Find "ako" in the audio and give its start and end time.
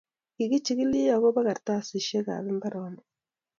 1.15-1.27